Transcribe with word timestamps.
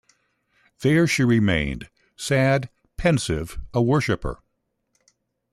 There 0.79 1.05
she 1.05 1.23
remained— 1.23 1.87
sad, 2.27 2.71
pensive, 2.97 3.59
a 3.71 3.83
worshipper. 3.83 4.39